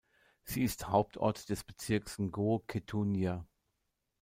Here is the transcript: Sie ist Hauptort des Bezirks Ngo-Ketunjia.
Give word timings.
Sie 0.41 0.63
ist 0.63 0.87
Hauptort 0.87 1.47
des 1.49 1.63
Bezirks 1.63 2.17
Ngo-Ketunjia. 2.17 3.45